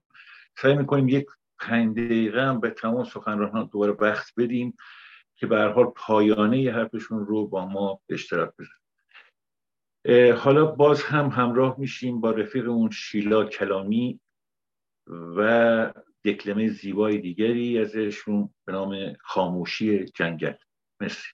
سعی 0.57 0.77
می‌کنیم 0.77 1.09
یک 1.09 1.27
پنج 1.59 1.97
دقیقه 1.97 2.43
هم 2.43 2.61
به 2.61 2.71
تمام 2.71 3.05
سخنرانان 3.05 3.69
دوباره 3.73 3.93
وقت 3.93 4.33
بدیم 4.37 4.77
که 5.37 5.47
به 5.47 5.59
هر 5.59 5.69
حال 5.69 5.85
پایانه 5.85 6.73
حرفشون 6.73 7.27
رو 7.27 7.47
با 7.47 7.67
ما 7.67 8.01
به 8.07 8.15
اشتراک 8.15 8.51
بذاریم. 8.59 8.77
حالا 10.37 10.65
باز 10.67 11.03
هم 11.03 11.27
همراه 11.27 11.77
میشیم 11.79 12.21
با 12.21 12.31
رفیقمون 12.31 12.91
شیلا 12.91 13.45
کلامی. 13.45 14.21
و 15.09 15.93
دکلمه 16.25 16.69
زیبای 16.69 17.19
دیگری 17.19 17.79
ازشون 17.79 18.51
به 18.67 18.73
نام 18.73 19.15
خاموشی 19.21 20.05
جنگل. 20.05 20.55
مرسی. 21.01 21.29